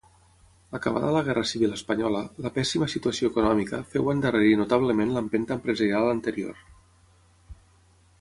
[0.77, 6.65] Acabada la guerra civil espanyola, la pèssima situació econòmica féu endarrerir notablement l'empenta empresarial anterior.